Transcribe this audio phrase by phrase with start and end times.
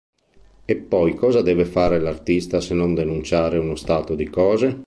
[0.65, 4.79] Eppoi cosa deve fare l'artista se non "denunciare" uno stato di cose?